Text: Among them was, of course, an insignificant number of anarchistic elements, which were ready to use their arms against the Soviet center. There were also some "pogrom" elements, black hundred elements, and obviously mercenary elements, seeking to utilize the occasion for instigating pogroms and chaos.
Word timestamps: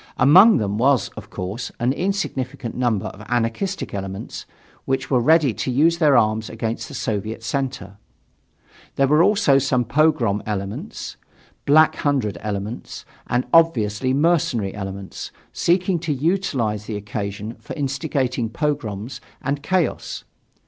Among 0.17 0.57
them 0.57 0.79
was, 0.79 1.09
of 1.09 1.29
course, 1.29 1.71
an 1.79 1.93
insignificant 1.93 2.73
number 2.73 3.05
of 3.05 3.21
anarchistic 3.29 3.93
elements, 3.93 4.47
which 4.85 5.11
were 5.11 5.19
ready 5.19 5.53
to 5.53 5.69
use 5.69 5.99
their 5.99 6.17
arms 6.17 6.49
against 6.49 6.87
the 6.87 6.95
Soviet 6.95 7.43
center. 7.43 7.97
There 8.95 9.05
were 9.05 9.21
also 9.21 9.59
some 9.59 9.85
"pogrom" 9.85 10.41
elements, 10.43 11.17
black 11.67 11.97
hundred 11.97 12.39
elements, 12.41 13.05
and 13.27 13.45
obviously 13.53 14.11
mercenary 14.11 14.73
elements, 14.73 15.29
seeking 15.53 15.99
to 15.99 16.11
utilize 16.11 16.85
the 16.85 16.97
occasion 16.97 17.53
for 17.59 17.75
instigating 17.75 18.49
pogroms 18.49 19.21
and 19.39 19.61
chaos. 19.61 20.23